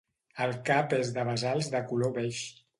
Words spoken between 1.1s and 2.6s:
de basals de color beix.